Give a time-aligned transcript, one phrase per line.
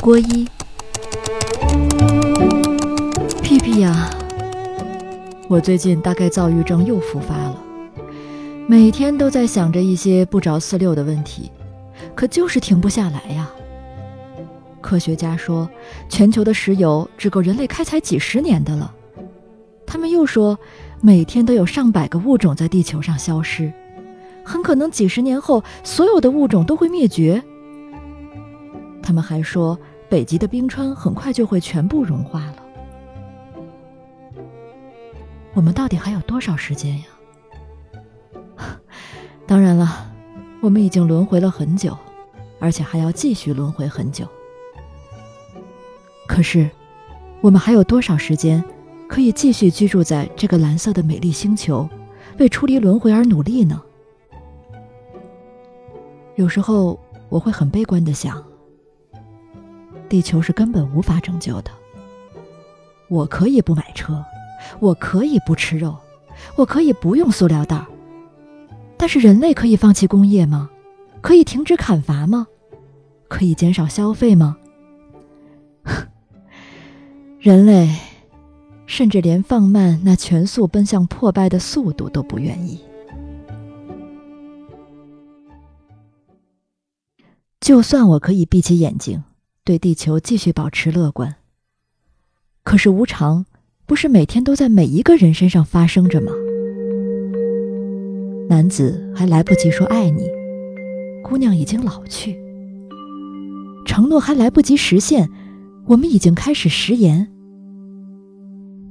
[0.00, 0.46] 郭一，
[3.42, 4.08] 屁屁呀！
[5.48, 7.56] 我最近大概躁郁症又复发了，
[8.68, 11.50] 每天都在想着一些不着四六的问题，
[12.14, 13.50] 可就是停不下来呀。
[14.80, 15.68] 科学家说，
[16.08, 18.94] 全球的石油只够人类开采几十年的了。
[19.84, 20.56] 他们又说，
[21.00, 23.72] 每天都有上百个物种在地球上消失，
[24.44, 27.42] 很可能几十年后，所有的物种都会灭绝。
[29.08, 29.78] 他们还说，
[30.10, 32.56] 北极的冰川很快就会全部融化了。
[35.54, 37.06] 我们到底还有多少时间呀？
[39.48, 40.12] 当然了，
[40.60, 41.96] 我们已经轮回了很久，
[42.60, 44.28] 而且还要继续轮回很久。
[46.26, 46.68] 可是，
[47.40, 48.62] 我们还有多少时间
[49.08, 51.88] 可以继续居住在这个蓝色的美丽星球，
[52.38, 53.82] 为出离轮回而努力呢？
[56.36, 57.00] 有时候
[57.30, 58.44] 我会很悲观的想。
[60.08, 61.70] 地球是根本无法拯救的。
[63.08, 64.24] 我可以不买车，
[64.80, 65.96] 我可以不吃肉，
[66.56, 67.86] 我可以不用塑料袋。
[68.96, 70.70] 但是人类可以放弃工业吗？
[71.20, 72.46] 可以停止砍伐吗？
[73.28, 74.56] 可以减少消费吗？
[77.38, 77.94] 人类
[78.86, 82.80] 甚至连放慢那全速奔向破败的速度都不愿意。
[87.60, 89.22] 就算我可以闭起眼睛。
[89.68, 91.34] 对地球继续保持乐观。
[92.62, 93.44] 可是无常
[93.84, 96.32] 不是每天都在每一个人身上发生着吗？
[98.48, 100.26] 男子还来不及说爱你，
[101.22, 102.32] 姑娘已经老去；
[103.84, 105.28] 承诺还来不及实现，
[105.84, 107.28] 我们已经开始食言。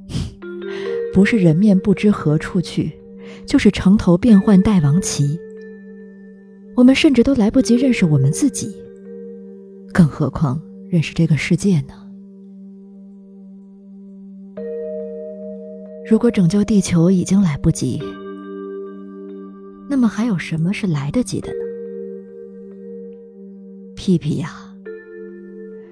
[1.11, 2.91] 不是人面不知何处去，
[3.47, 5.39] 就是城头变换大王旗。
[6.75, 8.75] 我们甚至都来不及认识我们自己，
[9.97, 10.61] 更何况……
[10.91, 11.95] 认识这个世界呢？
[16.07, 17.99] 如果拯救地球已经来不及，
[19.89, 21.55] 那么还有什么是来得及的呢？
[23.95, 24.51] 屁屁呀！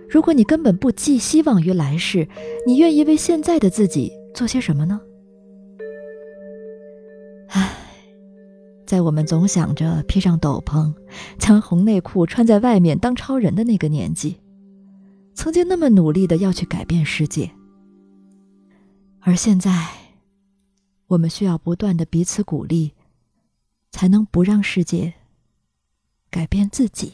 [0.07, 2.27] 如果你根本不寄希望于来世，
[2.67, 5.01] 你愿意为现在的自己做些什么呢？
[8.85, 10.93] 在我们总想着披上斗篷，
[11.39, 14.37] 将红内裤穿在外面当超人的那个年纪。
[15.33, 17.51] 曾经那么努力的要去改变世界，
[19.19, 19.87] 而现在，
[21.07, 22.93] 我们需要不断的彼此鼓励，
[23.91, 25.13] 才能不让世界
[26.29, 27.11] 改变自己。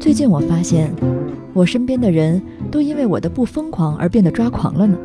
[0.00, 0.92] 最近我发现，
[1.52, 4.96] 我身边的人都因为我的不疯狂而变得抓狂了呢。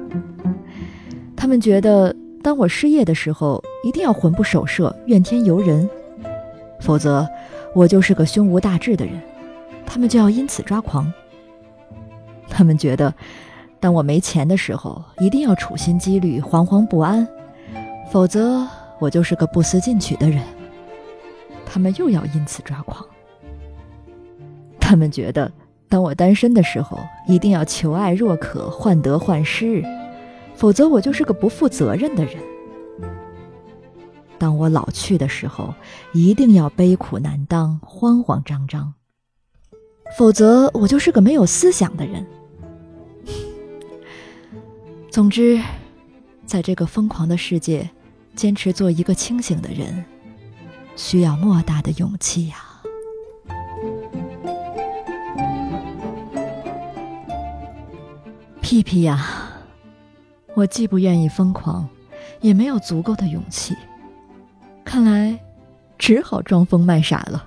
[1.36, 2.16] 他们觉得。
[2.46, 5.90] 当我失业的时候，一定要魂不守舍、怨天尤人，
[6.80, 7.28] 否则
[7.74, 9.20] 我就是个胸无大志的人，
[9.84, 11.12] 他们就要因此抓狂。
[12.48, 13.12] 他们觉得，
[13.80, 17.28] 当我没钱的时候，一定要处心积虑、惶惶不安，
[18.12, 18.64] 否则
[19.00, 20.44] 我就是个不思进取的人，
[21.66, 23.04] 他们又要因此抓狂。
[24.80, 25.52] 他们觉得，
[25.88, 29.84] 当我单身的时候，一定要求爱若渴、患得患失。
[30.56, 32.36] 否则我就是个不负责任的人。
[34.38, 35.74] 当我老去的时候，
[36.14, 38.94] 一定要悲苦难当、慌慌张张。
[40.18, 42.26] 否则我就是个没有思想的人。
[45.10, 45.62] 总之，
[46.46, 47.90] 在这个疯狂的世界，
[48.36, 50.06] 坚持做一个清醒的人，
[50.96, 52.58] 需要莫大的勇气呀！
[58.66, 59.24] 屁屁呀！
[60.56, 61.88] 我既不愿意疯狂，
[62.42, 63.76] 也没有足够的勇气，
[64.84, 65.40] 看来
[66.00, 67.46] 只好装疯卖傻了。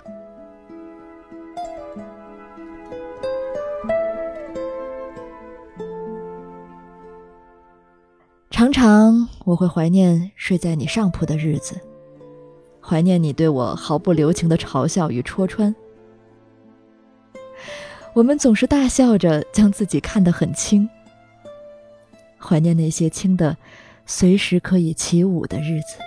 [8.48, 11.80] 常常我会怀念睡在你上铺的日子，
[12.80, 15.74] 怀念你对我毫不留情的嘲笑与戳穿。
[18.14, 20.88] 我们总是大笑着将自己看得很轻。
[22.38, 23.56] 怀念那些轻的，
[24.06, 25.98] 随时可以起舞的日子。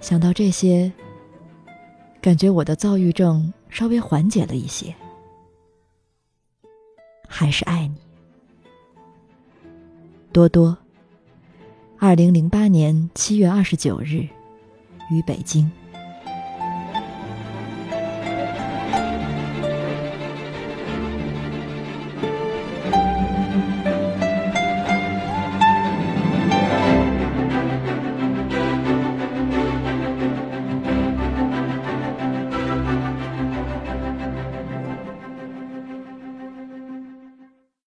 [0.00, 0.90] 想到这些，
[2.22, 4.94] 感觉我的躁郁症稍微缓解了一些。
[7.28, 7.94] 还是爱你，
[10.32, 10.78] 多多。
[11.98, 14.26] 二零零八年七月二十九日，
[15.10, 15.70] 于北京。